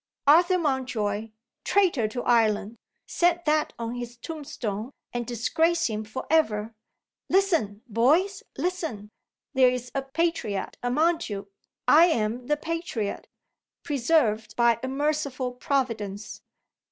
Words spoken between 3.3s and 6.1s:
that on his tombstone, and disgrace him